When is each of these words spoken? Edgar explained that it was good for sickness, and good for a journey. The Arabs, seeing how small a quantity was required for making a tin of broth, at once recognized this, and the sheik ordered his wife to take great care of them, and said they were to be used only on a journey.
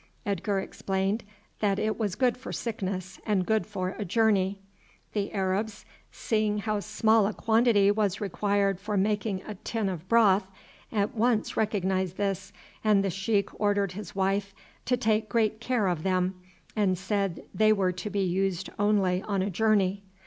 Edgar 0.25 0.57
explained 0.59 1.23
that 1.59 1.77
it 1.77 1.95
was 1.99 2.15
good 2.15 2.35
for 2.35 2.51
sickness, 2.51 3.21
and 3.23 3.45
good 3.45 3.67
for 3.67 3.89
a 3.99 4.03
journey. 4.03 4.57
The 5.13 5.31
Arabs, 5.31 5.85
seeing 6.11 6.57
how 6.57 6.79
small 6.79 7.27
a 7.27 7.35
quantity 7.35 7.91
was 7.91 8.19
required 8.19 8.79
for 8.79 8.97
making 8.97 9.43
a 9.45 9.53
tin 9.53 9.89
of 9.89 10.07
broth, 10.09 10.47
at 10.91 11.13
once 11.13 11.55
recognized 11.55 12.17
this, 12.17 12.51
and 12.83 13.03
the 13.03 13.11
sheik 13.11 13.49
ordered 13.59 13.91
his 13.91 14.15
wife 14.15 14.55
to 14.85 14.97
take 14.97 15.29
great 15.29 15.59
care 15.61 15.85
of 15.85 16.01
them, 16.01 16.33
and 16.75 16.97
said 16.97 17.43
they 17.53 17.71
were 17.71 17.91
to 17.91 18.09
be 18.09 18.21
used 18.23 18.71
only 18.79 19.21
on 19.21 19.43
a 19.43 19.51
journey. 19.51 20.01